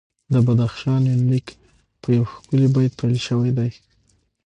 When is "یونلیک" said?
1.11-1.47